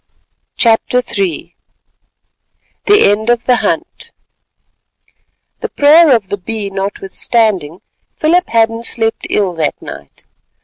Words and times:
CHAPTER 0.57 0.97
III 1.15 1.55
THE 2.85 3.11
END 3.11 3.29
OF 3.29 3.45
THE 3.45 3.57
HUNT 3.57 4.11
The 5.59 5.69
prayer 5.69 6.15
of 6.15 6.29
the 6.29 6.37
Bee 6.37 6.71
notwithstanding, 6.71 7.81
Philip 8.15 8.49
Hadden 8.49 8.81
slept 8.81 9.27
ill 9.29 9.53
that 9.53 9.79
night. 9.79 10.25